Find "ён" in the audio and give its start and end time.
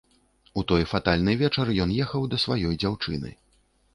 1.85-1.93